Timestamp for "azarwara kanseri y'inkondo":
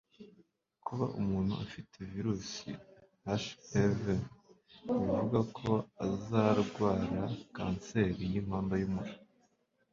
6.05-8.75